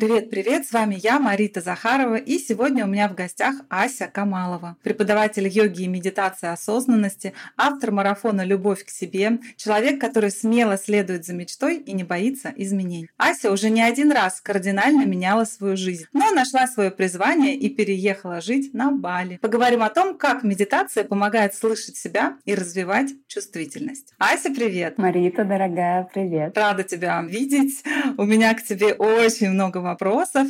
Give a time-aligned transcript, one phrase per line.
[0.00, 5.46] Привет-привет, с вами я, Марита Захарова, и сегодня у меня в гостях Ася Камалова, преподаватель
[5.46, 11.76] йоги и медитации осознанности, автор марафона «Любовь к себе», человек, который смело следует за мечтой
[11.76, 13.10] и не боится изменений.
[13.18, 18.40] Ася уже не один раз кардинально меняла свою жизнь, но нашла свое призвание и переехала
[18.40, 19.36] жить на Бали.
[19.42, 24.14] Поговорим о том, как медитация помогает слышать себя и развивать чувствительность.
[24.16, 24.96] Ася, привет!
[24.96, 26.56] Марита, дорогая, привет!
[26.56, 27.84] Рада тебя видеть.
[28.16, 29.89] У меня к тебе очень много вопросов,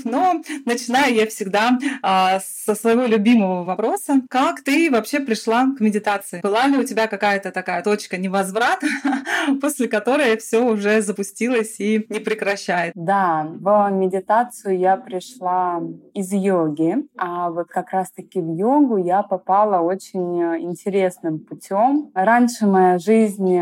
[0.04, 4.22] но начинаю я всегда а, со своего любимого вопроса.
[4.28, 6.40] Как ты вообще пришла к медитации?
[6.42, 8.86] Была ли у тебя какая-то такая точка невозврата,
[9.60, 12.92] после которой все уже запустилось и не прекращает?
[12.94, 15.82] Да, в медитацию я пришла
[16.14, 22.10] из йоги, а вот как раз-таки в йогу я попала очень интересным путем.
[22.14, 23.58] Раньше моя жизнь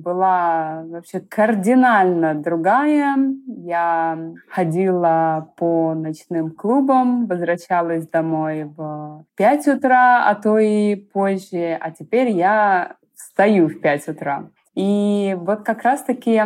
[0.00, 3.16] была вообще кардинально другая.
[3.46, 5.17] Я ходила
[5.56, 12.96] по ночным клубам, возвращалась домой в 5 утра, а то и позже, а теперь я
[13.14, 14.50] встаю в 5 утра.
[14.74, 16.40] И вот как раз-таки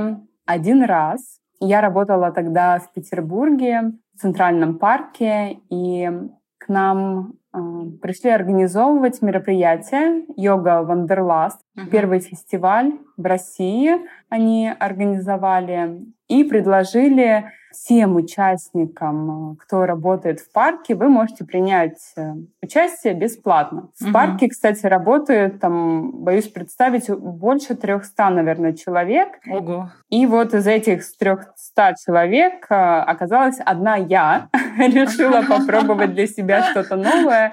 [0.47, 6.11] один раз я работала тогда в Петербурге, в Центральном парке, и
[6.59, 7.59] к нам э,
[8.01, 11.61] пришли организовывать мероприятие «Йога Wanderlust».
[11.77, 11.87] Uh-huh.
[11.87, 13.93] Первый фестиваль в России
[14.29, 23.15] они организовали и предложили всем участникам, кто работает в парке, вы можете принять э, участие
[23.15, 23.89] бесплатно.
[23.99, 24.13] В угу.
[24.13, 29.29] парке, кстати, работает, там, боюсь представить, больше 300, наверное, человек.
[29.49, 29.91] Ого.
[30.11, 34.49] И вот из этих 300 человек э, оказалась одна я.
[34.79, 37.53] Решила попробовать для себя что-то новое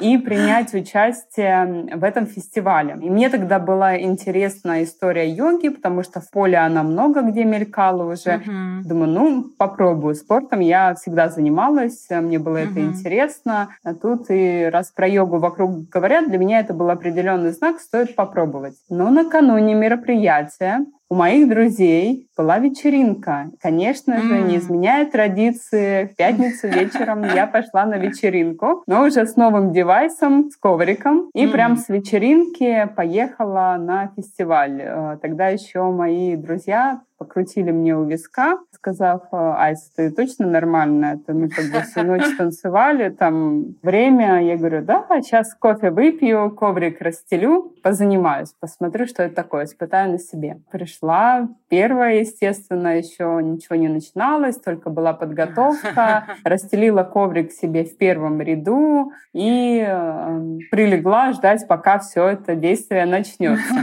[0.00, 2.96] и принять участие в этом фестивале.
[3.02, 8.04] И мне тогда была интересна история йоги, потому что в поле она много где мелькала
[8.12, 8.36] уже.
[8.36, 8.88] Угу.
[8.88, 10.14] Думаю, ну, попробую.
[10.14, 12.70] Спортом я всегда занималась, мне было угу.
[12.70, 13.68] это интересно.
[13.82, 18.14] А тут и раз про йогу вокруг говорят, для меня это был определенный знак, стоит
[18.14, 18.74] попробовать.
[18.88, 23.50] Но накануне мероприятия у моих друзей была вечеринка.
[23.60, 29.36] Конечно же, не изменяя традиции, в пятницу вечером я пошла на вечеринку, но уже с
[29.36, 31.30] новым девайсом, с ковриком.
[31.34, 34.80] И прям с вечеринки поехала на фестиваль.
[34.80, 41.18] Э, тогда еще мои друзья покрутили мне у виска, сказав, Айс, ты точно нормальная?
[41.26, 44.42] Ты мы как бы всю ночь танцевали, там время.
[44.42, 50.18] Я говорю, да, сейчас кофе выпью, коврик расстелю, позанимаюсь, посмотрю, что это такое, испытаю на
[50.18, 50.60] себе.
[50.70, 56.24] Пришла первая, естественно, еще ничего не начиналось, только была подготовка.
[56.44, 63.74] Расстелила коврик себе в первом ряду и э, прилегла ждать, пока все это действие начнется.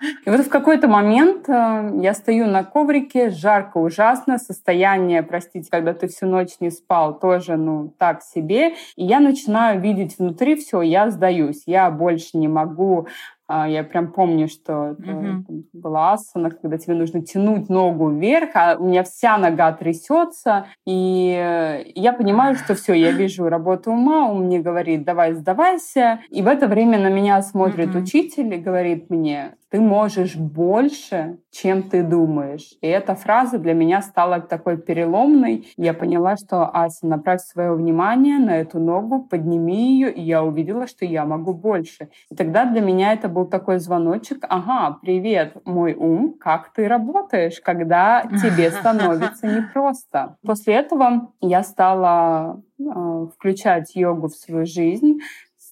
[0.24, 5.94] И вот в какой-то момент э, я стою на коврике, жарко ужасно, состояние, простите, когда
[5.94, 8.74] ты всю ночь не спал, тоже, ну, так себе.
[8.96, 13.06] И я начинаю видеть внутри все, я сдаюсь, я больше не могу
[13.52, 15.64] а, я прям помню, что это mm-hmm.
[15.72, 21.82] была асана, когда тебе нужно тянуть ногу вверх, а у меня вся нога трясется, и
[21.96, 26.46] я понимаю, что все, я вижу работу ума, он мне говорит, давай сдавайся, и в
[26.46, 28.02] это время на меня смотрит mm-hmm.
[28.02, 32.72] учитель и говорит мне, ты можешь больше, чем ты думаешь.
[32.80, 35.72] И эта фраза для меня стала такой переломной.
[35.76, 40.86] Я поняла, что Ася, направь свое внимание на эту ногу, подними ее, и я увидела,
[40.86, 42.08] что я могу больше.
[42.30, 44.44] И тогда для меня это был такой звоночек.
[44.48, 50.36] Ага, привет, мой ум, как ты работаешь, когда тебе становится непросто.
[50.44, 55.20] После этого я стала э, включать йогу в свою жизнь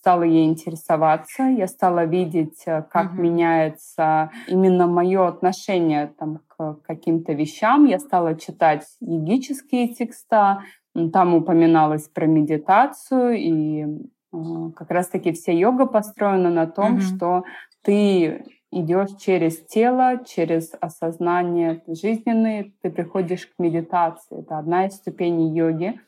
[0.09, 3.21] стала ей интересоваться, я стала видеть, э, как угу.
[3.21, 7.85] меняется именно мое отношение там, к каким-то вещам.
[7.85, 10.63] Я стала читать йогические текста,
[11.13, 13.85] там упоминалось про медитацию, и
[14.33, 17.01] э, как раз-таки вся йога построена на том, угу.
[17.03, 17.45] что
[17.83, 24.41] ты идешь через тело, через осознание жизненное, ты приходишь к медитации.
[24.41, 26.01] Это одна из ступеней йоги.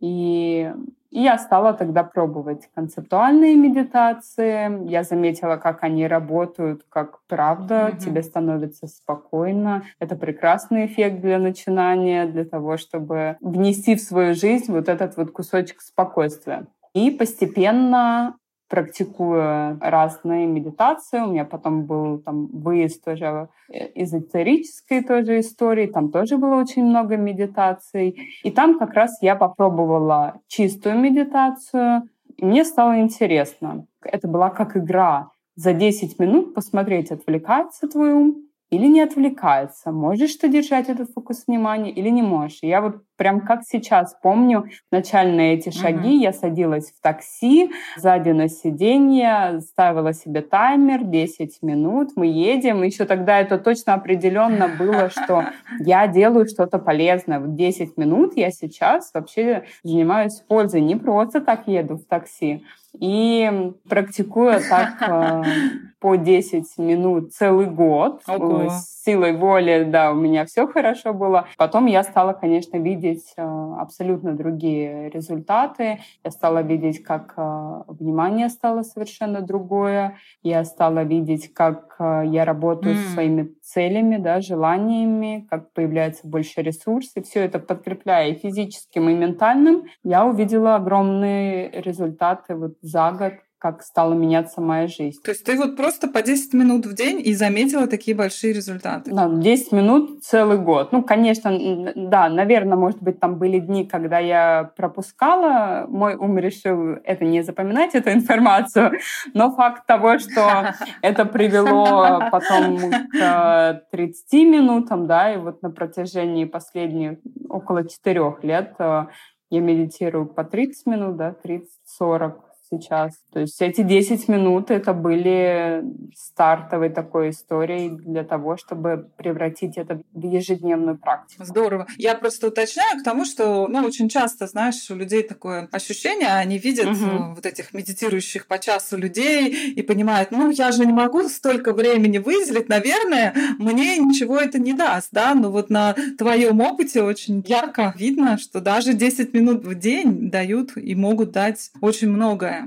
[0.00, 0.72] И
[1.10, 4.86] И я стала тогда пробовать концептуальные медитации.
[4.88, 7.98] Я заметила, как они работают, как правда mm-hmm.
[7.98, 9.84] тебе становится спокойно.
[9.98, 15.30] Это прекрасный эффект для начинания, для того, чтобы внести в свою жизнь вот этот вот
[15.30, 16.66] кусочек спокойствия.
[16.92, 18.36] И постепенно
[18.68, 21.20] практикуя разные медитации.
[21.20, 27.16] У меня потом был там выезд тоже эзотерической тоже истории, там тоже было очень много
[27.16, 28.16] медитаций.
[28.42, 33.86] И там как раз я попробовала чистую медитацию, и мне стало интересно.
[34.02, 35.30] Это была как игра.
[35.56, 39.92] За 10 минут посмотреть, отвлекается твой ум или не отвлекается.
[39.92, 42.58] Можешь ты держать этот фокус внимания или не можешь.
[42.62, 46.16] Я вот прям как сейчас помню начальные эти шаги.
[46.16, 46.22] Угу.
[46.22, 52.82] Я садилась в такси, сзади на сиденье, ставила себе таймер 10 минут, мы едем.
[52.82, 55.44] Еще тогда это точно определенно было, что
[55.80, 57.40] я делаю что-то полезное.
[57.40, 60.82] Вот 10 минут я сейчас вообще занимаюсь пользой.
[60.82, 62.64] Не просто так еду в такси.
[62.98, 65.42] И практикуя так э,
[66.00, 68.70] по 10 минут целый год, Ого.
[68.70, 71.46] с силой воли, да, у меня все хорошо было.
[71.56, 73.42] Потом я стала, конечно, видеть э,
[73.78, 76.00] абсолютно другие результаты.
[76.22, 80.18] Я стала видеть, как э, внимание стало совершенно другое.
[80.42, 82.98] Я стала видеть, как я работаю mm.
[82.98, 87.24] со своими целями, да, желаниями, как появляется больше ресурсов.
[87.24, 89.84] Все это подкрепляя и физическим, и ментальным.
[90.04, 95.20] Я увидела огромные результаты вот за год как стала меняться моя жизнь.
[95.22, 99.10] То есть ты вот просто по 10 минут в день и заметила такие большие результаты?
[99.12, 100.92] Да, 10 минут целый год.
[100.92, 106.98] Ну, конечно, да, наверное, может быть, там были дни, когда я пропускала, мой ум решил
[107.04, 108.92] это не запоминать, эту информацию,
[109.34, 112.78] но факт того, что это привело потом
[113.12, 117.18] к 30 минутам, да, и вот на протяжении последних
[117.48, 119.06] около 4 лет э,
[119.50, 122.32] я медитирую по 30 минут, да, 30-40
[122.70, 123.14] сейчас.
[123.32, 125.82] То есть эти 10 минут это были
[126.14, 131.44] стартовой такой историей для того, чтобы превратить это в ежедневную практику.
[131.44, 131.86] Здорово.
[131.96, 136.58] Я просто уточняю к тому, что ну, очень часто, знаешь, у людей такое ощущение, они
[136.58, 137.34] видят угу.
[137.34, 142.18] вот этих медитирующих по часу людей и понимают, ну, я же не могу столько времени
[142.18, 147.94] выделить, наверное, мне ничего это не даст, да, но вот на твоем опыте очень ярко
[147.96, 152.57] видно, что даже 10 минут в день дают и могут дать очень многое.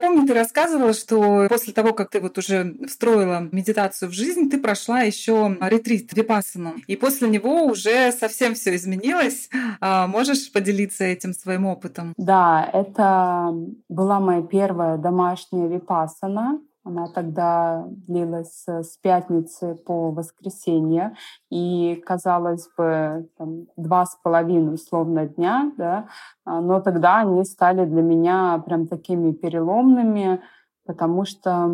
[0.00, 4.58] Помню, ты рассказывала, что после того, как ты вот уже встроила медитацию в жизнь, ты
[4.58, 6.74] прошла еще ретрит випассану.
[6.86, 9.48] И после него уже совсем все изменилось.
[9.80, 12.14] А, можешь поделиться этим своим опытом?
[12.16, 13.54] Да, это
[13.88, 16.60] была моя первая домашняя випассана.
[16.82, 21.14] Она тогда длилась с пятницы по воскресенье,
[21.50, 26.08] и, казалось бы, там, два с половиной условно дня, да,
[26.44, 30.40] а, но тогда они стали для меня прям такими переломными,
[30.86, 31.70] потому что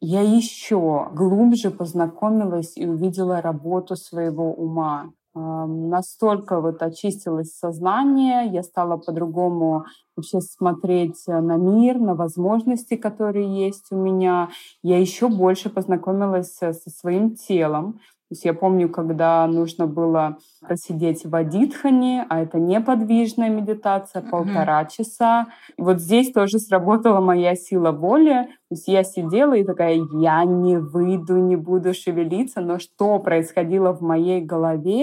[0.00, 8.96] я еще глубже познакомилась и увидела работу своего ума настолько вот очистилось сознание, я стала
[8.96, 9.84] по-другому
[10.16, 14.48] вообще смотреть на мир, на возможности, которые есть у меня.
[14.82, 18.00] Я еще больше познакомилась со своим телом.
[18.28, 24.30] То есть я помню, когда нужно было просидеть в Адитхане, а это неподвижная медитация, mm-hmm.
[24.30, 25.46] полтора часа.
[25.76, 28.48] И вот здесь тоже сработала моя сила воли.
[28.68, 33.92] То есть я сидела и такая, я не выйду, не буду шевелиться, но что происходило
[33.92, 35.02] в моей голове,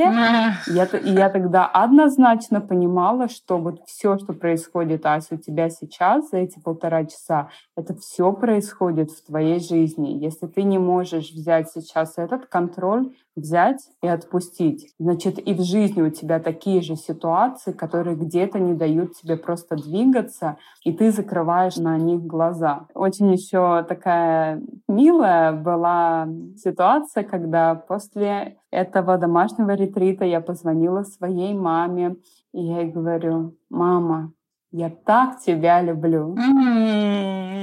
[0.68, 6.30] я, и я тогда однозначно понимала, что вот все, что происходит, Ася, у тебя сейчас
[6.30, 10.10] за эти полтора часа, это все происходит в твоей жизни.
[10.10, 16.02] Если ты не можешь взять сейчас этот контроль, взять и отпустить, значит, и в жизни
[16.02, 21.78] у тебя такие же ситуации, которые где-то не дают тебе просто двигаться, и ты закрываешь
[21.78, 22.88] на них глаза.
[22.94, 32.18] Очень еще такая милая была ситуация, когда после этого домашнего ретрита я позвонила своей маме,
[32.54, 34.32] и я ей говорю, мама,
[34.76, 36.36] я так тебя люблю.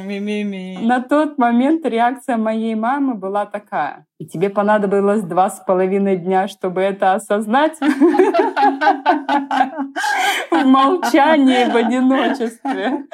[0.07, 0.79] Ми-ми-ми.
[0.83, 4.07] На тот момент реакция моей мамы была такая.
[4.19, 7.81] И тебе понадобилось два с половиной дня, чтобы это осознать?
[10.51, 13.07] В молчании, в одиночестве.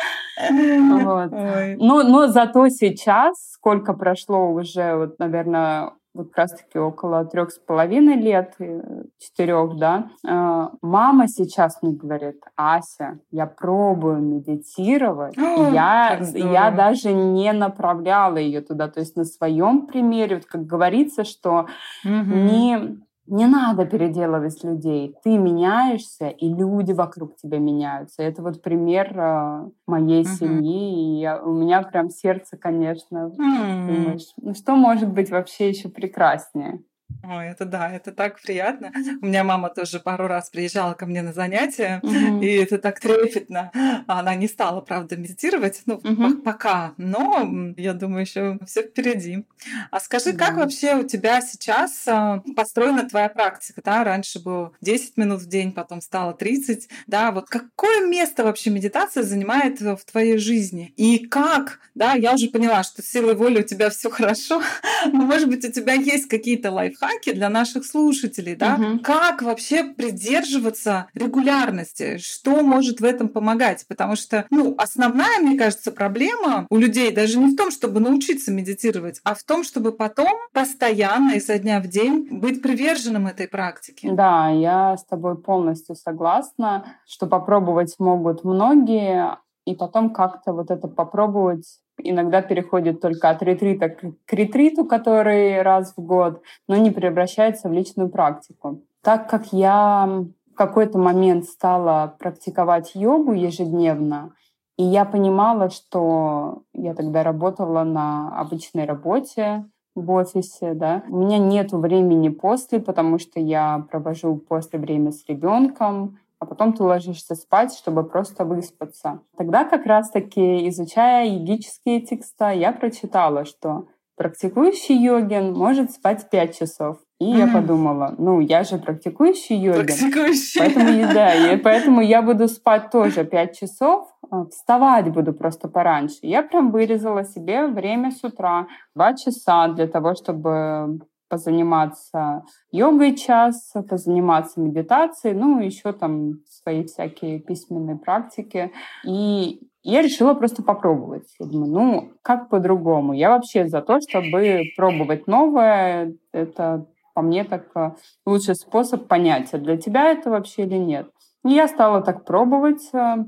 [1.78, 7.58] Но, но зато сейчас, сколько прошло уже, вот, наверное, вот как раз-таки около трех с
[7.58, 15.70] половиной лет, э, четырех, да, э, мама сейчас мне говорит, Ася, я пробую медитировать, О,
[15.70, 21.24] я, я даже не направляла ее туда, то есть на своем примере, вот как говорится,
[21.24, 21.66] что
[22.04, 22.34] угу.
[22.34, 25.14] не не надо переделывать людей.
[25.22, 28.22] Ты меняешься, и люди вокруг тебя меняются.
[28.22, 30.36] Это вот пример э, моей uh-huh.
[30.38, 31.16] семьи.
[31.16, 33.86] И я, у меня прям сердце, конечно, uh-huh.
[33.86, 36.82] думаешь, ну что может быть вообще еще прекраснее?
[37.28, 38.92] Ой, это да, это так приятно.
[39.20, 42.40] У меня мама тоже пару раз приезжала ко мне на занятия, угу.
[42.40, 43.72] и это так трепетно.
[44.06, 46.38] Она не стала, правда, медитировать, ну, угу.
[46.38, 49.44] пока, но я думаю, еще все впереди.
[49.90, 50.46] А скажи, да.
[50.46, 53.82] как вообще у тебя сейчас а, построена твоя практика?
[53.84, 54.04] Да?
[54.04, 56.88] Раньше было 10 минут в день, потом стало 30.
[57.06, 60.92] Да, вот какое место вообще медитация занимает в твоей жизни?
[60.96, 64.62] И как, да, я уже поняла, что силой воли у тебя все хорошо,
[65.12, 69.00] но, может быть, у тебя есть какие-то лайфхаки, лайфхаки для наших слушателей, да, угу.
[69.00, 75.92] как вообще придерживаться регулярности, что может в этом помогать, потому что, ну, основная, мне кажется,
[75.92, 80.32] проблема у людей даже не в том, чтобы научиться медитировать, а в том, чтобы потом
[80.52, 84.10] постоянно изо дня в день быть приверженным этой практике.
[84.12, 90.88] Да, я с тобой полностью согласна, что попробовать могут многие, и потом как-то вот это
[90.88, 91.66] попробовать
[91.98, 97.72] иногда переходит только от ретрита к ретриту, который раз в год, но не превращается в
[97.72, 98.82] личную практику.
[99.02, 104.32] Так как я в какой-то момент стала практиковать йогу ежедневно,
[104.76, 111.02] и я понимала, что я тогда работала на обычной работе в офисе, да.
[111.08, 116.72] У меня нет времени после, потому что я провожу после время с ребенком, а потом
[116.72, 119.20] ты ложишься спать, чтобы просто выспаться.
[119.36, 126.98] Тогда как раз-таки, изучая йогические текста, я прочитала, что практикующий йогин может спать 5 часов.
[127.18, 127.38] И mm.
[127.38, 129.86] я подумала, ну, я же практикующий йогин.
[129.86, 130.60] Практикующий.
[130.60, 136.18] Поэтому, да, и поэтому я буду спать тоже 5 часов, а, вставать буду просто пораньше.
[136.22, 143.72] Я прям вырезала себе время с утра, 2 часа для того, чтобы позаниматься йогой час,
[143.88, 148.72] позаниматься медитацией, ну, еще там свои всякие письменные практики.
[149.04, 151.34] И я решила просто попробовать.
[151.38, 153.12] Я думаю, ну, как по-другому?
[153.12, 156.14] Я вообще за то, чтобы пробовать новое.
[156.32, 157.92] Это по мне так э,
[158.26, 161.08] лучший способ понять, а для тебя это вообще или нет.
[161.44, 163.24] И я стала так пробовать э,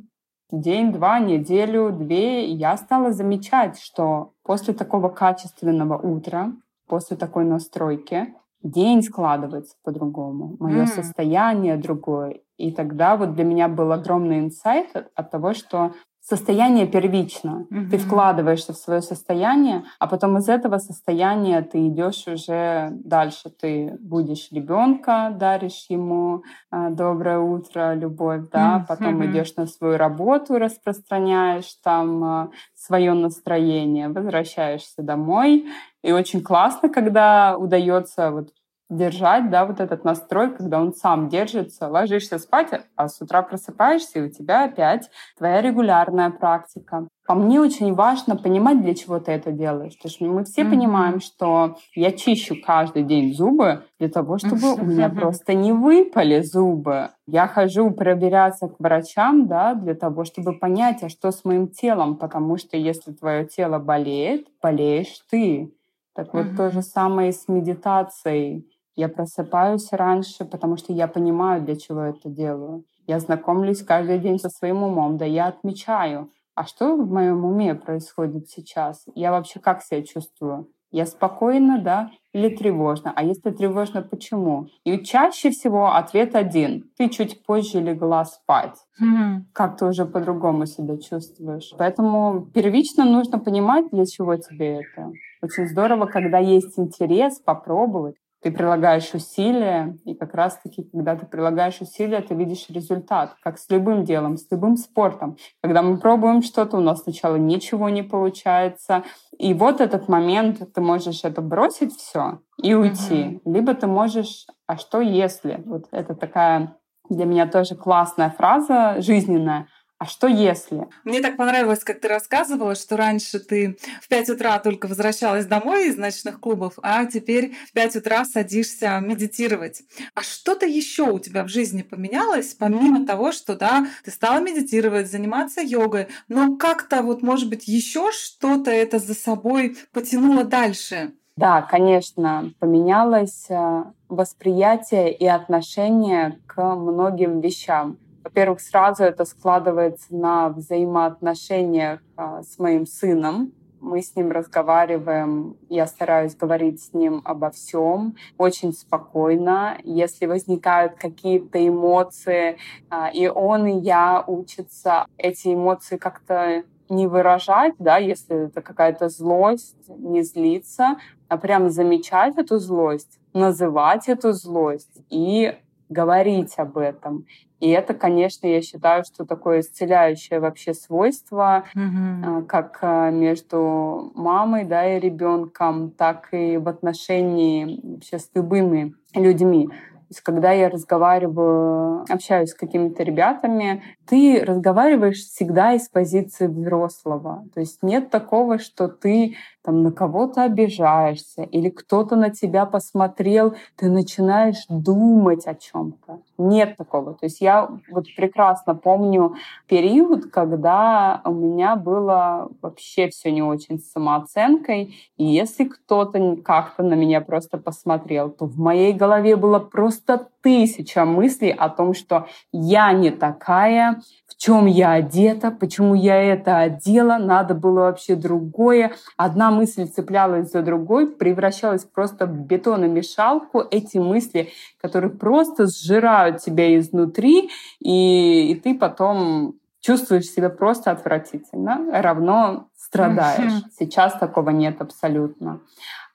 [0.51, 2.45] день, два, неделю, две.
[2.45, 6.53] Я стала замечать, что после такого качественного утра,
[6.89, 10.87] после такой настройки день складывается по-другому, мое mm.
[10.87, 12.41] состояние другое.
[12.57, 15.93] И тогда вот для меня был огромный инсайт от, от того, что
[16.29, 17.67] состояние первично.
[17.71, 17.89] Mm-hmm.
[17.91, 23.49] Ты вкладываешься в свое состояние, а потом из этого состояния ты идешь уже дальше.
[23.49, 28.87] Ты будешь ребенка, даришь ему э, доброе утро, любовь, да, mm-hmm.
[28.89, 35.67] потом идешь на свою работу, распространяешь там э, свое настроение, возвращаешься домой.
[36.03, 38.51] И очень классно, когда удается вот
[38.91, 44.19] держать, да, вот этот настрой, когда он сам держится, ложишься спать, а с утра просыпаешься,
[44.19, 47.07] и у тебя опять твоя регулярная практика.
[47.27, 49.99] По мне очень важно понимать, для чего ты это делаешь.
[49.99, 50.71] Потому что мы все mm-hmm.
[50.71, 56.41] понимаем, что я чищу каждый день зубы для того, чтобы у меня просто не выпали
[56.41, 57.11] зубы.
[57.27, 62.17] Я хожу проверяться к врачам, да, для того, чтобы понять, а что с моим телом,
[62.17, 65.71] потому что если твое тело болеет, болеешь ты.
[66.19, 66.57] Так вот, mm-hmm.
[66.57, 68.69] то же самое и с медитацией.
[68.97, 72.83] Я просыпаюсь раньше, потому что я понимаю, для чего это делаю.
[73.07, 77.77] Я знакомлюсь каждый день со своим умом, да я отмечаю, а что в моем уме
[77.77, 79.05] происходит сейчас?
[79.15, 80.67] Я вообще как себя чувствую?
[80.91, 83.13] Я спокойно, да, или тревожно?
[83.15, 84.67] А если тревожно, почему?
[84.83, 86.91] И чаще всего ответ один.
[86.97, 88.77] Ты чуть позже легла спать.
[89.01, 89.43] Mm-hmm.
[89.53, 91.73] Как ты уже по-другому себя чувствуешь.
[91.79, 95.13] Поэтому первично нужно понимать, для чего тебе это.
[95.43, 101.81] Очень здорово, когда есть интерес попробовать ты прилагаешь усилия, и как раз-таки, когда ты прилагаешь
[101.81, 105.37] усилия, ты видишь результат, как с любым делом, с любым спортом.
[105.61, 109.03] Когда мы пробуем что-то, у нас сначала ничего не получается,
[109.37, 113.41] и вот этот момент ты можешь это бросить все и уйти, mm-hmm.
[113.45, 115.61] либо ты можешь, а что если?
[115.67, 116.77] Вот это такая
[117.11, 119.67] для меня тоже классная фраза жизненная—
[119.99, 120.87] а что если?
[121.03, 125.89] Мне так понравилось, как ты рассказывала, что раньше ты в 5 утра только возвращалась домой
[125.89, 129.83] из ночных клубов, а теперь в 5 утра садишься медитировать.
[130.15, 135.11] А что-то еще у тебя в жизни поменялось, помимо того, что да, ты стала медитировать,
[135.11, 141.13] заниматься йогой, но как-то вот, может быть, еще что-то это за собой потянуло дальше?
[141.37, 147.99] Да, конечно, поменялось э, восприятие и отношение к многим вещам.
[148.29, 153.53] Во-первых, сразу это складывается на взаимоотношениях э, с моим сыном.
[153.81, 159.79] Мы с ним разговариваем, я стараюсь говорить с ним обо всем очень спокойно.
[159.83, 162.59] Если возникают какие-то эмоции,
[162.91, 169.09] э, и он, и я учатся эти эмоции как-то не выражать, да, если это какая-то
[169.09, 175.57] злость, не злиться, а прям замечать эту злость, называть эту злость и
[175.89, 177.25] говорить об этом.
[177.61, 182.47] И это, конечно, я считаю, что такое исцеляющее вообще свойство, mm-hmm.
[182.47, 189.69] как а, между мамой да, и ребенком, так и в отношении вообще с любыми людьми.
[189.69, 197.45] То есть, когда я разговариваю, общаюсь с какими-то ребятами, ты разговариваешь всегда из позиции взрослого.
[197.53, 199.37] То есть нет такого, что ты
[199.69, 206.21] там на кого-то обижаешься или кто-то на тебя посмотрел, ты начинаешь думать о чем-то.
[206.39, 207.13] Нет такого.
[207.13, 209.35] То есть я вот прекрасно помню
[209.67, 214.95] период, когда у меня было вообще все не очень с самооценкой.
[215.19, 221.05] И если кто-то как-то на меня просто посмотрел, то в моей голове было просто тысяча
[221.05, 227.19] мыслей о том, что я не такая, в чем я одета, почему я это одела,
[227.19, 228.93] надо было вообще другое.
[229.17, 233.65] Одна мысль цеплялась за другой, превращалась просто в бетономешалку.
[233.71, 234.49] Эти мысли,
[234.81, 237.51] которые просто сжирают тебя изнутри,
[237.81, 243.63] и, и ты потом чувствуешь себя просто отвратительно, равно страдаешь.
[243.79, 245.61] Сейчас такого нет абсолютно.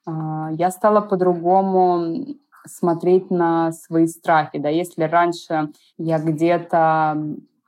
[0.05, 4.57] А, я стала по-другому смотреть на свои страхи.
[4.59, 4.69] Да?
[4.69, 7.17] Если раньше я где-то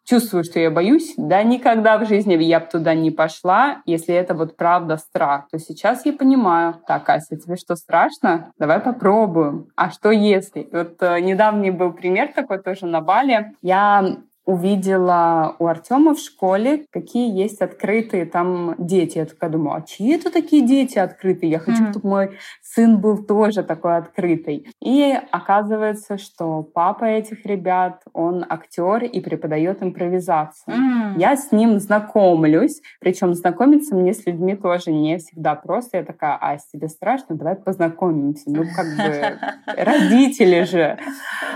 [0.05, 4.33] чувствую, что я боюсь, да, никогда в жизни я бы туда не пошла, если это
[4.33, 8.51] вот правда страх, то сейчас я понимаю, так, Ася, тебе что, страшно?
[8.57, 9.67] Давай попробуем.
[9.75, 10.69] А что если?
[10.71, 13.53] Вот э, недавний был пример такой тоже на Бали.
[13.61, 19.17] Я увидела у Артема в школе, какие есть открытые там дети.
[19.17, 21.51] Я такая думаю, а чьи это такие дети открытые?
[21.51, 21.91] Я хочу, mm.
[21.91, 24.67] чтобы мой сын был тоже такой открытый.
[24.81, 30.75] И оказывается, что папа этих ребят, он актер и преподает импровизацию.
[30.75, 31.19] Mm.
[31.19, 35.97] Я с ним знакомлюсь, причем знакомиться мне с людьми тоже не всегда просто.
[35.97, 37.35] Я такая, а, тебе страшно?
[37.35, 38.43] Давай познакомимся.
[38.47, 39.39] Ну, как бы
[39.83, 40.97] родители же.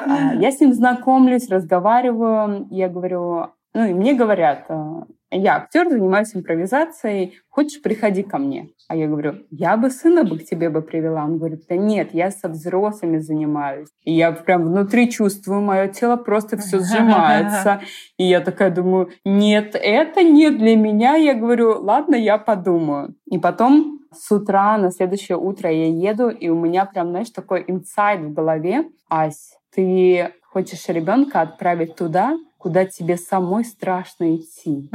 [0.08, 4.76] А, я с ним знакомлюсь, разговариваю, я говорю, ну и мне говорят, э,
[5.32, 8.70] я актер, занимаюсь импровизацией, хочешь, приходи ко мне.
[8.88, 11.24] А я говорю, я бы сына бы к тебе бы привела.
[11.24, 13.90] Он говорит, да нет, я со взрослыми занимаюсь.
[14.04, 17.82] И я прям внутри чувствую, мое тело просто все сжимается.
[18.18, 21.16] И я такая думаю, нет, это не для меня.
[21.16, 23.14] Я говорю, ладно, я подумаю.
[23.26, 27.64] И потом с утра на следующее утро я еду, и у меня прям, знаешь, такой
[27.68, 28.86] инсайт в голове.
[29.10, 34.90] Ась, ты хочешь ребенка отправить туда, куда тебе самой страшно идти.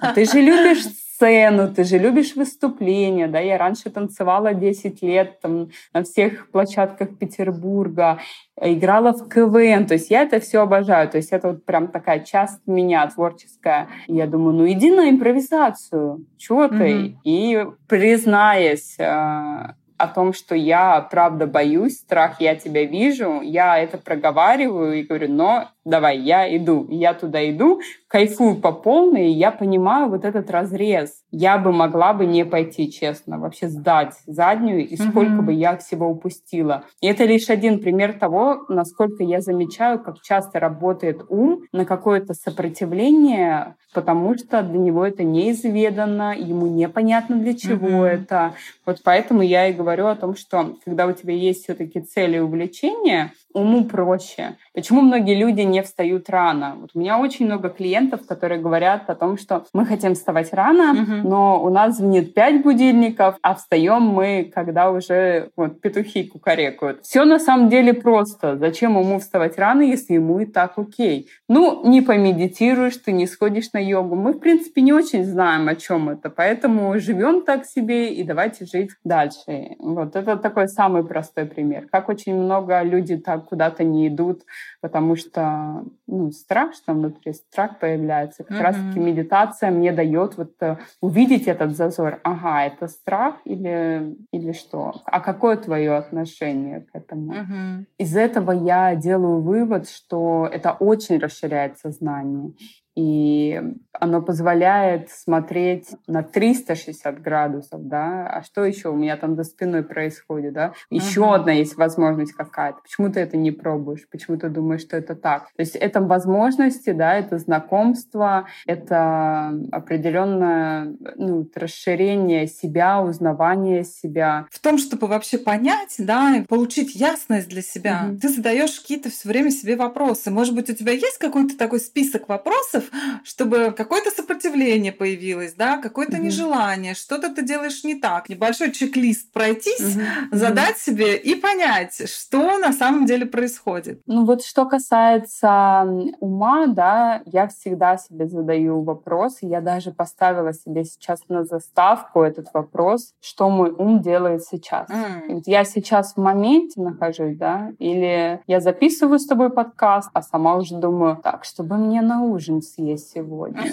[0.00, 0.84] А ты же любишь
[1.18, 7.18] сцену, ты же любишь выступления, да, я раньше танцевала 10 лет там на всех площадках
[7.18, 8.20] Петербурга,
[8.60, 12.20] играла в КВН, то есть я это все обожаю, то есть это вот прям такая
[12.20, 13.88] часть меня творческая.
[14.06, 16.74] Я думаю, ну иди на импровизацию, чего ты?
[16.74, 17.14] Mm-hmm.
[17.24, 23.98] И признаясь э, о том, что я правда боюсь, страх, я тебя вижу, я это
[23.98, 29.50] проговариваю и говорю, но давай, я иду, я туда иду, кайфую по полной, и я
[29.50, 31.22] понимаю вот этот разрез.
[31.30, 35.42] Я бы могла бы не пойти, честно, вообще сдать заднюю, и сколько mm-hmm.
[35.42, 36.84] бы я всего упустила.
[37.00, 42.34] И это лишь один пример того, насколько я замечаю, как часто работает ум на какое-то
[42.34, 48.10] сопротивление, потому что для него это неизведанно, ему непонятно для чего mm-hmm.
[48.10, 48.54] это.
[48.86, 52.40] Вот поэтому я и говорю о том, что когда у тебя есть все-таки цели и
[52.40, 54.56] увлечения, уму проще.
[54.74, 56.76] Почему многие люди не встают рано?
[56.80, 61.02] Вот у меня очень много клиентов, которые говорят о том, что мы хотим вставать рано,
[61.02, 61.28] угу.
[61.28, 67.02] но у нас звенит 5 будильников, а встаем мы, когда уже вот, петухи кукарекают.
[67.02, 68.56] Все на самом деле просто.
[68.56, 71.28] Зачем ему вставать рано, если ему и так окей?
[71.48, 74.14] Ну, не помедитируешь, ты не сходишь на йогу.
[74.14, 78.66] Мы, в принципе, не очень знаем, о чем это, поэтому живем так себе и давайте
[78.66, 79.76] жить дальше.
[79.78, 81.86] Вот это такой самый простой пример.
[81.90, 84.42] Как очень много людей так куда-то не идут,
[84.80, 88.44] потому что ну, страшно внутри, страх появляется.
[88.44, 88.62] Как mm-hmm.
[88.62, 92.20] раз-таки медитация мне дает вот э, увидеть этот зазор.
[92.24, 94.94] Ага, это страх или, или что?
[95.04, 97.32] А какое твое отношение к этому?
[97.32, 97.84] Mm-hmm.
[97.98, 102.52] Из этого я делаю вывод, что это очень расширяет сознание.
[102.98, 103.62] И
[104.00, 109.84] оно позволяет смотреть на 360 градусов, да, а что еще у меня там за спиной
[109.84, 111.34] происходит, да, еще uh-huh.
[111.34, 115.44] одна есть возможность какая-то, почему ты это не пробуешь, почему ты думаешь, что это так.
[115.56, 124.46] То есть это возможности, да, это знакомство, это определенное ну, расширение себя, узнавание себя.
[124.50, 128.18] В том, чтобы вообще понять, да, получить ясность для себя, uh-huh.
[128.18, 130.30] ты задаешь какие-то все время себе вопросы.
[130.32, 132.87] Может быть, у тебя есть какой-то такой список вопросов,
[133.24, 136.20] чтобы какое-то сопротивление появилось, да, какое-то mm-hmm.
[136.20, 140.28] нежелание, что-то ты делаешь не так, небольшой чек-лист пройтись, mm-hmm.
[140.32, 140.80] задать mm-hmm.
[140.80, 144.00] себе и понять, что на самом деле происходит.
[144.06, 145.86] Ну вот что касается
[146.20, 152.48] ума, да, я всегда себе задаю вопрос, я даже поставила себе сейчас на заставку этот
[152.54, 154.88] вопрос, что мой ум делает сейчас.
[154.90, 155.42] Mm.
[155.46, 160.76] Я сейчас в моменте нахожусь, да, или я записываю с тобой подкаст, а сама уже
[160.76, 163.64] думаю, так, чтобы мне на ужин съесть сегодня.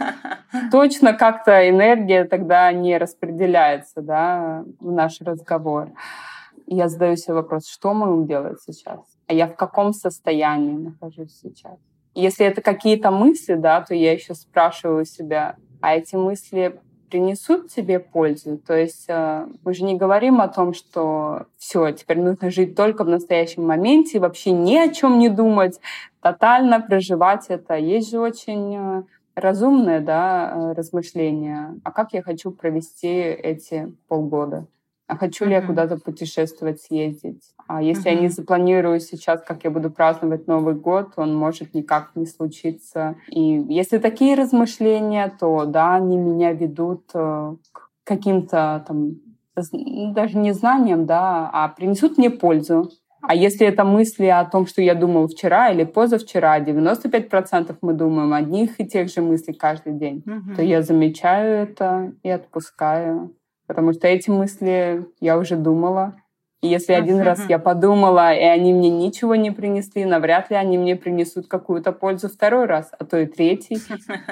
[0.70, 5.90] Точно как-то энергия тогда не распределяется да, в наш разговор.
[6.66, 9.00] Я задаю себе вопрос, что мы делать сейчас?
[9.26, 11.78] А я в каком состоянии нахожусь сейчас?
[12.14, 17.98] Если это какие-то мысли, да, то я еще спрашиваю себя, а эти мысли принесут тебе
[17.98, 18.58] пользу.
[18.58, 23.04] То есть э, мы же не говорим о том, что все, теперь нужно жить только
[23.04, 25.80] в настоящем моменте, вообще ни о чем не думать,
[26.20, 27.74] тотально проживать это.
[27.74, 29.02] Есть же очень э,
[29.34, 31.80] разумное да, э, размышление.
[31.84, 34.66] А как я хочу провести эти полгода?
[35.06, 37.42] А хочу ли я куда-то путешествовать, съездить?
[37.66, 38.14] А если mm-hmm.
[38.14, 43.16] я не запланирую сейчас, как я буду праздновать Новый год, он может никак не случиться.
[43.28, 49.16] И если такие размышления, то да, они меня ведут э, к каким-то там
[50.14, 52.90] даже не знаниям, да, а принесут мне пользу.
[53.20, 58.32] А если это мысли о том, что я думал вчера или позавчера, 95% мы думаем
[58.32, 60.56] одних и тех же мыслей каждый день, mm-hmm.
[60.56, 63.34] то я замечаю это и отпускаю
[63.68, 66.16] потому что эти мысли я уже думала.
[66.60, 70.76] И если один раз я подумала, и они мне ничего не принесли, навряд ли они
[70.76, 73.78] мне принесут какую-то пользу второй раз, а то и третий.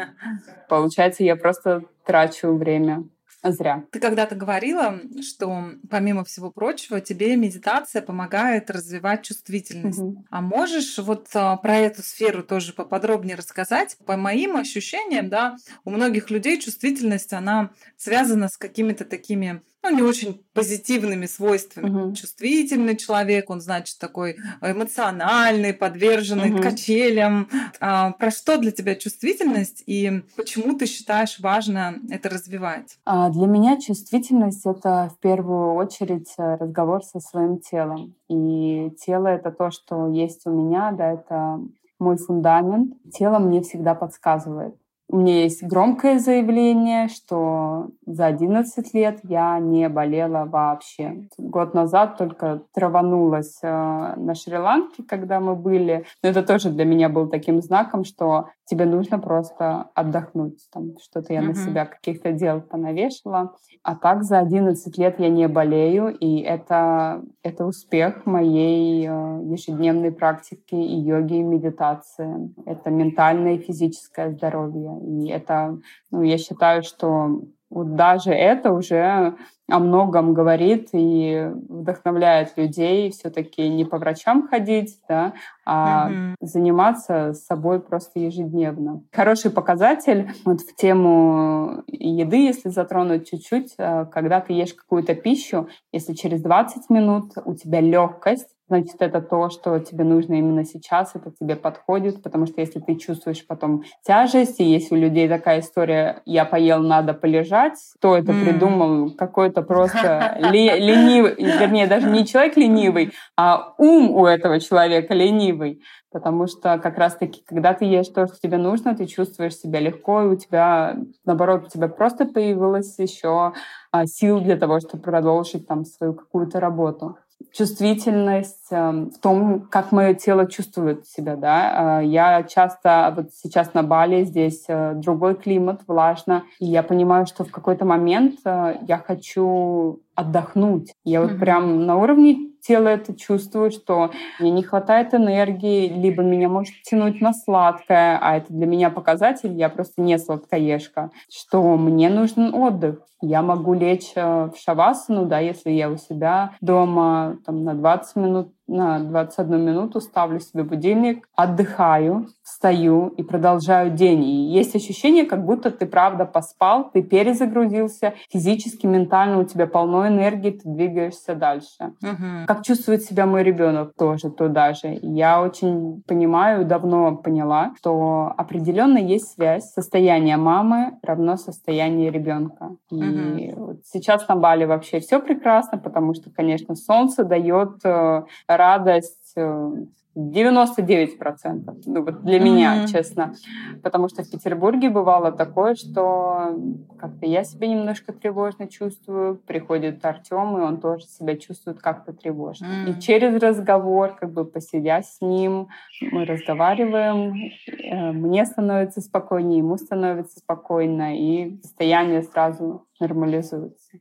[0.69, 3.05] Получается, я просто трачу время
[3.53, 3.85] зря.
[3.91, 9.99] Ты когда-то говорила, что помимо всего прочего тебе медитация помогает развивать чувствительность.
[9.99, 10.25] Угу.
[10.31, 13.97] А можешь вот а, про эту сферу тоже поподробнее рассказать?
[14.07, 20.03] По моим ощущениям, да, у многих людей чувствительность она связана с какими-то такими ну, не
[20.03, 21.89] очень позитивными свойствами.
[21.89, 22.15] Угу.
[22.15, 26.63] Чувствительный человек, он, значит, такой эмоциональный, подверженный угу.
[26.63, 27.49] качелям.
[27.81, 32.99] А, про что для тебя чувствительность и почему ты считаешь важно это развивать?
[33.05, 38.15] А, для меня чувствительность— это в первую очередь э, разговор со своим телом.
[38.29, 41.61] И тело— это то, что есть у меня, да, это
[41.99, 42.95] мой фундамент.
[43.13, 44.75] Тело мне всегда подсказывает.
[45.09, 51.29] У меня есть громкое заявление, что за 11 лет я не болела вообще.
[51.39, 56.05] Год назад только траванулась э, на Шри-Ланке, когда мы были.
[56.25, 60.59] Но это тоже для меня был таким знаком, что тебе нужно просто отдохнуть.
[60.73, 61.47] Там что-то я mm-hmm.
[61.47, 63.55] на себя каких-то дел понавешала.
[63.85, 70.11] А так за 11 лет я не болею, и это, это успех моей э, ежедневной
[70.11, 72.53] практики и йоги, и медитации.
[72.65, 74.96] Это ментальное и физическое здоровье.
[75.03, 75.79] И это,
[76.11, 79.35] ну, я считаю, что вот даже это уже
[79.69, 85.33] о многом говорит и вдохновляет людей все-таки не по врачам ходить, да,
[85.65, 86.35] а mm-hmm.
[86.41, 89.03] заниматься собой просто ежедневно.
[89.13, 95.69] Хороший показатель вот в тему еды, если затронуть чуть-чуть, э, когда ты ешь какую-то пищу,
[95.91, 101.13] если через 20 минут у тебя легкость, значит, это то, что тебе нужно именно сейчас,
[101.15, 105.61] это тебе подходит, потому что если ты чувствуешь потом тяжесть, и если у людей такая
[105.61, 108.45] история «я поел, надо полежать», кто это mm.
[108.45, 109.11] придумал?
[109.13, 115.83] Какой-то просто ленивый, вернее, даже не человек ленивый, а ум у этого человека ленивый.
[116.11, 120.23] Потому что как раз-таки, когда ты ешь то, что тебе нужно, ты чувствуешь себя легко,
[120.23, 123.53] и у тебя, наоборот, у тебя просто появилось еще
[123.91, 127.19] а, сил для того, чтобы продолжить там свою какую-то работу
[127.57, 132.01] чувствительность эм, в том, как мое тело чувствует себя, да.
[132.01, 137.27] Э, я часто, вот сейчас на Бали, здесь э, другой климат, влажно, и я понимаю,
[137.27, 140.93] что в какой-то момент э, я хочу отдохнуть.
[141.05, 141.39] Я вот mm-hmm.
[141.39, 147.21] прям на уровне тела это чувствую, что мне не хватает энергии, либо меня может тянуть
[147.21, 153.01] на сладкое, а это для меня показатель, я просто не сладкоежка, что мне нужен отдых.
[153.23, 158.56] Я могу лечь в шавасану, да, если я у себя дома там, на 20 минут
[158.69, 164.25] на 21 минуту ставлю себе будильник, отдыхаю, встаю и продолжаю день.
[164.25, 170.07] И есть ощущение, как будто ты правда поспал, ты перезагрузился, физически, ментально у тебя полно
[170.09, 171.93] энергии, ты двигаешься дальше.
[172.03, 172.47] Угу.
[172.47, 174.99] Как чувствует себя мой ребенок тоже туда же.
[175.03, 182.77] Я очень понимаю, давно поняла, что определенно есть связь состояния мамы равно состоянию ребенка.
[182.91, 183.67] И угу.
[183.67, 188.25] вот сейчас на Бали вообще все прекрасно, потому что, конечно, солнце дает э,
[188.57, 189.99] радость 99%.
[190.17, 192.43] Э, ну, вот для mm-hmm.
[192.43, 193.35] меня, честно.
[193.83, 196.59] Потому что в Петербурге бывало такое, что
[196.99, 199.37] как-то я себя немножко тревожно чувствую.
[199.47, 202.67] Приходит Артем, и он тоже себя чувствует как-то тревожно.
[202.67, 202.91] Mm-hmm.
[202.91, 205.69] И через разговор, как бы посидя с ним,
[206.01, 207.35] мы разговариваем,
[207.83, 213.99] э, мне становится спокойнее, ему становится спокойно, и состояние сразу нормализуется.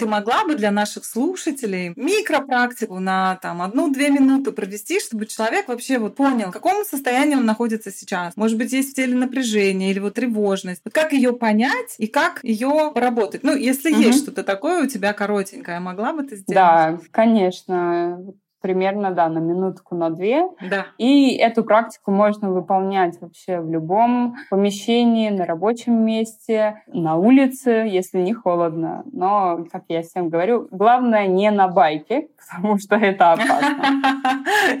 [0.00, 5.98] Ты могла бы для наших слушателей микропрактику на там одну-две минуты провести, чтобы человек вообще
[5.98, 8.36] вот понял, в каком состоянии он находится сейчас.
[8.36, 10.80] Может быть, есть в теле напряжение или вот тревожность.
[10.84, 13.42] Вот как ее понять и как ее поработать?
[13.42, 14.00] Ну, если угу.
[14.00, 16.54] есть что-то такое у тебя коротенькое, могла бы ты сделать?
[16.54, 18.20] Да, конечно
[18.60, 20.44] примерно, да, на минутку, на две.
[20.60, 20.86] Да.
[20.98, 28.18] И эту практику можно выполнять вообще в любом помещении, на рабочем месте, на улице, если
[28.18, 29.02] не холодно.
[29.12, 34.02] Но, как я всем говорю, главное не на байке, потому что это опасно.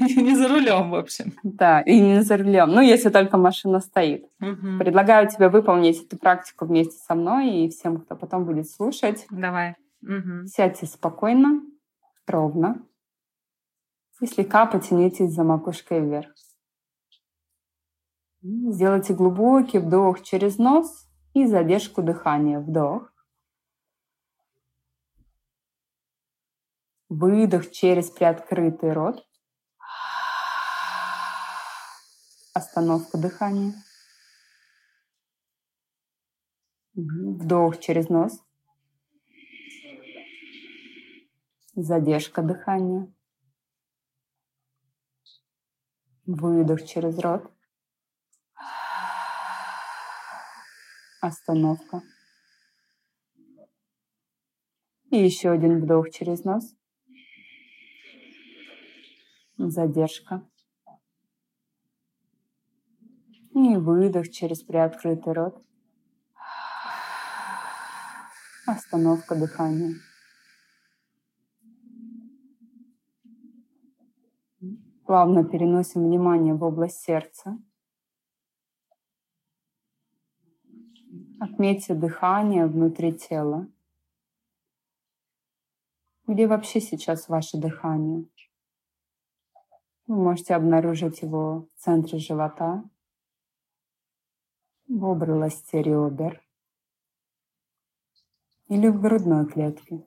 [0.00, 1.32] Не за рулем, в общем.
[1.42, 2.70] Да, и не за рулем.
[2.70, 4.26] Ну, если только машина стоит.
[4.38, 9.26] Предлагаю тебе выполнить эту практику вместе со мной и всем, кто потом будет слушать.
[9.30, 9.74] Давай.
[10.46, 11.60] Сядьте спокойно,
[12.26, 12.82] ровно,
[14.20, 16.34] и слегка потянитесь за макушкой вверх.
[18.42, 22.60] Сделайте глубокий вдох через нос и задержку дыхания.
[22.60, 23.12] Вдох.
[27.08, 29.26] Выдох через приоткрытый рот.
[32.54, 33.74] Остановка дыхания.
[36.94, 38.42] Вдох через нос.
[41.74, 43.12] Задержка дыхания.
[46.32, 47.52] Выдох через рот.
[51.20, 52.02] Остановка.
[55.10, 56.72] И еще один вдох через нос.
[59.58, 60.48] Задержка.
[63.52, 65.60] И выдох через приоткрытый рот.
[68.68, 69.96] Остановка дыхания.
[75.10, 77.58] Плавно переносим внимание в область сердца.
[81.40, 83.66] Отметьте дыхание внутри тела.
[86.28, 88.28] Где вообще сейчас ваше дыхание?
[90.06, 92.84] Вы можете обнаружить его в центре живота,
[94.86, 96.40] в области ребер
[98.68, 100.06] или в грудной клетке.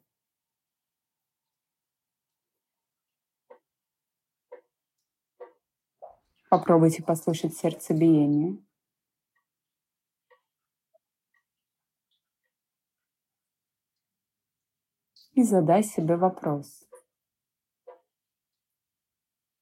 [6.53, 8.59] Попробуйте послушать сердцебиение.
[15.31, 16.87] И задай себе вопрос.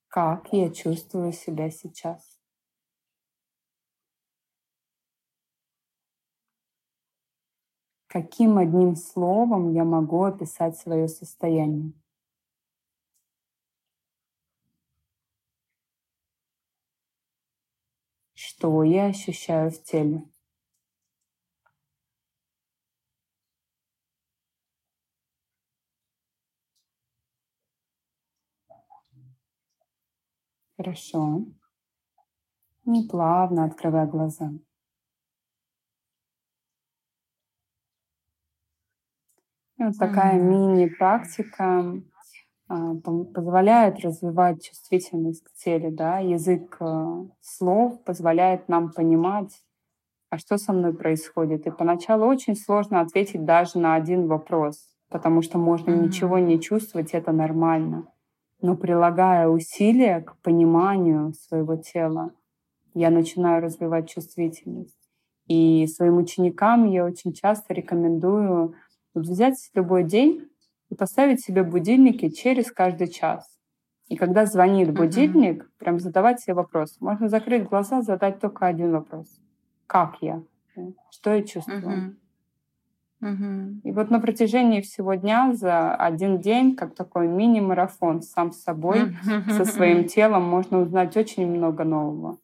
[0.10, 2.38] Как я чувствую себя сейчас?
[8.08, 11.94] Каким одним словом я могу описать свое состояние?
[18.62, 20.24] Что я ощущаю в теле.
[30.78, 31.46] Хорошо.
[32.86, 34.52] И плавно открывай глаза.
[39.78, 42.00] И вот такая мини-практика
[43.34, 49.52] позволяет развивать чувствительность к телу, да, язык э, слов позволяет нам понимать,
[50.30, 51.68] а что со мной происходит.
[51.68, 56.04] И поначалу очень сложно ответить даже на один вопрос, потому что можно mm-hmm.
[56.04, 58.08] ничего не чувствовать, это нормально.
[58.62, 62.32] Но прилагая усилия к пониманию своего тела,
[62.94, 64.98] я начинаю развивать чувствительность.
[65.48, 68.76] И своим ученикам я очень часто рекомендую
[69.14, 70.51] взять любой день
[70.92, 73.58] и поставить себе будильники через каждый час.
[74.08, 75.80] И когда звонит будильник, mm-hmm.
[75.80, 76.98] прям задавать себе вопрос.
[77.00, 79.28] Можно закрыть глаза, задать только один вопрос.
[79.88, 80.44] как я,
[81.10, 82.18] что я чувствую.
[83.22, 83.82] Угу.
[83.84, 89.16] И вот на протяжении всего дня за один день, как такой мини-марафон сам с собой,
[89.48, 92.40] со своим телом, можно узнать очень много нового.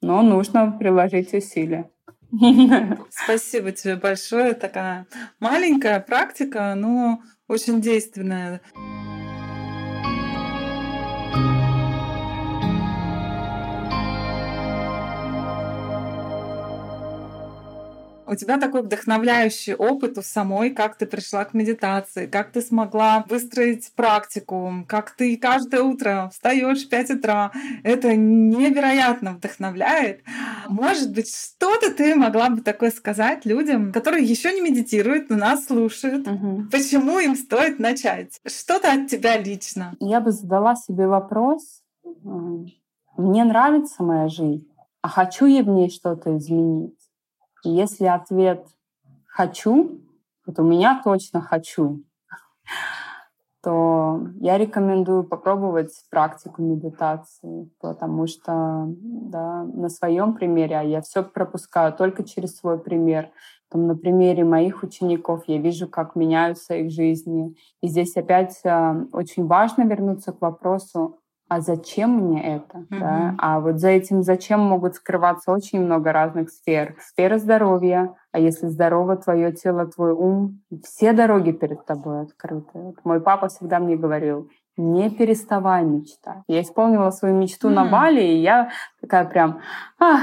[0.00, 1.88] Но нужно приложить усилия.
[3.10, 4.54] Спасибо тебе большое.
[4.54, 5.06] Такая
[5.38, 8.60] маленькая практика, но очень действенная.
[18.32, 23.26] У тебя такой вдохновляющий опыт у самой, как ты пришла к медитации, как ты смогла
[23.28, 27.52] выстроить практику, как ты каждое утро встаешь в 5 утра.
[27.82, 30.22] Это невероятно вдохновляет.
[30.66, 35.66] Может быть, что-то ты могла бы такое сказать людям, которые еще не медитируют, но нас
[35.66, 36.26] слушают.
[36.26, 36.68] Угу.
[36.72, 38.40] Почему им стоит начать?
[38.46, 39.94] Что-то от тебя лично.
[40.00, 41.82] Я бы задала себе вопрос.
[43.18, 44.66] Мне нравится моя жизнь,
[45.02, 46.96] а хочу я в ней что-то изменить?
[47.70, 48.66] Если ответ
[49.26, 50.00] «хочу»,
[50.46, 52.02] вот у меня точно «хочу»,
[53.62, 61.22] то я рекомендую попробовать практику медитации, потому что да, на своем примере, а я все
[61.22, 63.30] пропускаю только через свой пример,
[63.72, 67.56] там, на примере моих учеников я вижу, как меняются их жизни.
[67.80, 71.21] И здесь опять э, очень важно вернуться к вопросу,
[71.54, 72.78] а зачем мне это?
[72.78, 72.98] Mm-hmm.
[72.98, 73.34] Да?
[73.38, 76.96] А вот за этим зачем могут скрываться очень много разных сфер.
[76.98, 82.70] Сфера здоровья, а если здорово твое тело, твой ум, все дороги перед тобой открыты.
[82.72, 86.42] Вот мой папа всегда мне говорил, не переставай мечтать.
[86.48, 87.74] Я исполнила свою мечту mm-hmm.
[87.74, 88.70] на Бали, и я
[89.02, 89.60] такая прям,
[89.98, 90.22] ах,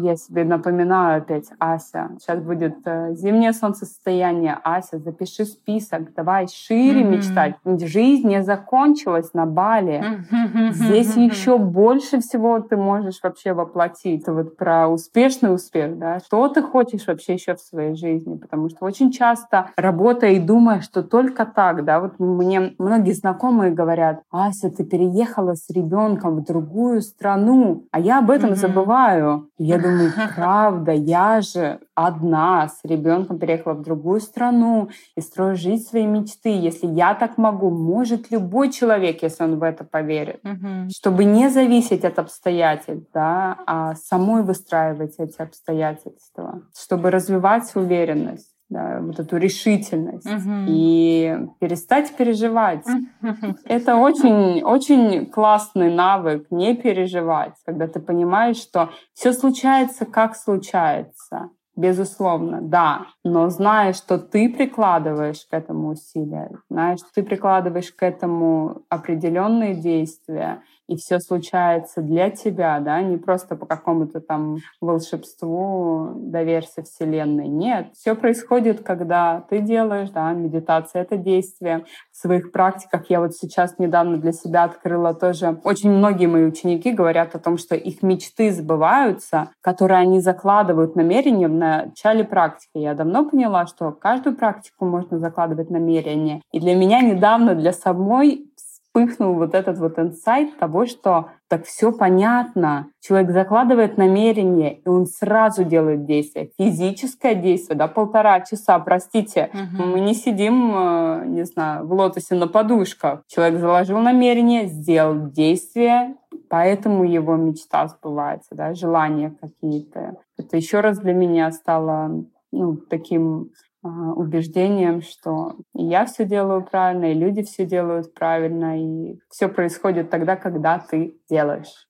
[0.00, 4.58] я себе напоминаю опять, Ася, сейчас будет э, зимнее солнцестояние.
[4.64, 7.16] Ася, запиши список, давай шире mm-hmm.
[7.16, 7.54] мечтать.
[7.64, 10.02] Жизнь не закончилась на Бали.
[10.02, 10.72] Mm-hmm.
[10.72, 14.22] Здесь еще больше всего ты можешь вообще воплотить.
[14.22, 16.20] Это вот про успешный успех, да.
[16.20, 18.36] Что ты хочешь вообще еще в своей жизни?
[18.36, 23.72] Потому что очень часто работая и думая, что только так, да, вот мне многие знакомые
[23.72, 28.56] говорят, Ася, ты переехала с ребенком в другую страну, а я об этом mm-hmm.
[28.56, 29.48] забываю.
[29.58, 35.84] Я думаю, правда, я же одна с ребенком переехала в другую страну и строю жизнь
[35.84, 36.50] своей мечты.
[36.50, 40.40] Если я так могу, может любой человек, если он в это поверит.
[40.44, 40.90] Угу.
[40.90, 49.00] Чтобы не зависеть от обстоятельств, да, а самой выстраивать эти обстоятельства, чтобы развивать уверенность да,
[49.00, 50.64] вот эту решительность угу.
[50.66, 52.84] и перестать переживать.
[53.64, 61.50] Это очень, очень классный навык не переживать, когда ты понимаешь, что все случается как случается.
[61.74, 63.06] Безусловно, да.
[63.24, 69.74] Но знаешь, что ты прикладываешь к этому усилия, знаешь, что ты прикладываешь к этому определенные
[69.74, 77.48] действия, и все случается для тебя, да, не просто по какому-то там волшебству доверься Вселенной.
[77.48, 81.84] Нет, все происходит, когда ты делаешь, да, медитация— это действие.
[82.10, 85.58] В своих практиках я вот сейчас недавно для себя открыла тоже.
[85.64, 91.48] Очень многие мои ученики говорят о том, что их мечты сбываются, которые они закладывают намерение
[91.48, 92.78] в начале практики.
[92.78, 96.42] Я давно поняла, что каждую практику можно закладывать намерение.
[96.52, 98.48] И для меня недавно, для самой
[98.92, 102.88] вспыхнул вот этот вот инсайт того, что так все понятно.
[103.00, 106.50] Человек закладывает намерение, и он сразу делает действие.
[106.58, 109.50] Физическое действие, да, полтора часа, простите.
[109.52, 109.82] Угу.
[109.82, 113.22] Мы не сидим, э, не знаю, в лотосе на подушках.
[113.28, 116.14] Человек заложил намерение, сделал действие,
[116.48, 120.16] поэтому его мечта сбывается, да, желания какие-то.
[120.38, 123.50] Это еще раз для меня стало ну, таким
[123.88, 130.36] убеждением, что я все делаю правильно, и люди все делают правильно, и все происходит тогда,
[130.36, 131.88] когда ты делаешь.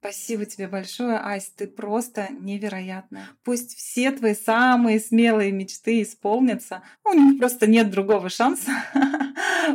[0.00, 3.26] Спасибо тебе большое, Ась, ты просто невероятная.
[3.42, 8.70] Пусть все твои самые смелые мечты исполнятся, у них просто нет другого шанса,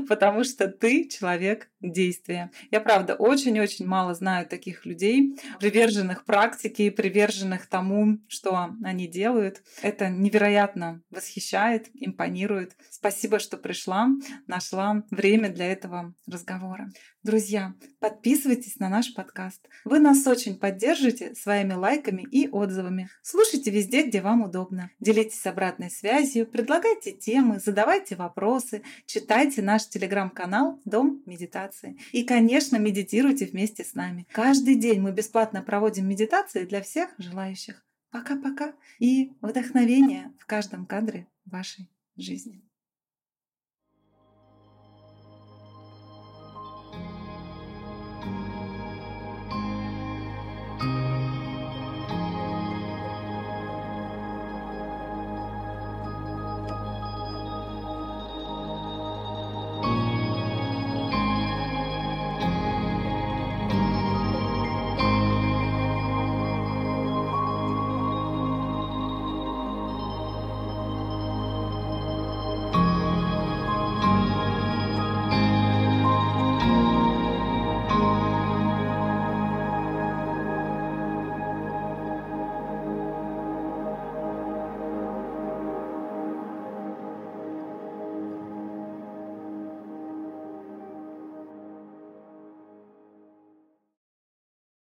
[0.08, 2.52] потому что ты человек действия.
[2.72, 9.62] Я, правда, очень-очень мало знаю таких людей, приверженных практике, приверженных тому, что они делают.
[9.82, 12.76] Это невероятно восхищает, импонирует.
[12.90, 14.10] Спасибо, что пришла,
[14.48, 16.90] нашла время для этого разговора.
[17.24, 19.66] Друзья, подписывайтесь на наш подкаст.
[19.86, 23.08] Вы нас очень поддержите своими лайками и отзывами.
[23.22, 24.92] Слушайте везде, где вам удобно.
[25.00, 31.98] Делитесь обратной связью, предлагайте темы, задавайте вопросы, читайте наш телеграм-канал «Дом медитации».
[32.12, 34.26] И, конечно, медитируйте вместе с нами.
[34.32, 37.86] Каждый день мы бесплатно проводим медитации для всех желающих.
[38.12, 42.62] Пока-пока и вдохновения в каждом кадре вашей жизни.